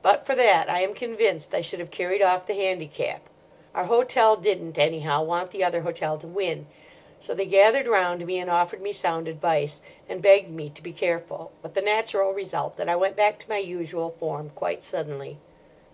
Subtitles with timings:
[0.00, 3.20] But for that I am convinced I should have carried off the handicap.
[3.74, 6.66] Our hotel didn't, anyhow, want the other hotel to win.
[7.20, 10.94] So they gathered round me, and offered me sound advice, and begged me to be
[10.94, 15.36] careful; with the natural result that I went back to my usual form quite suddenly.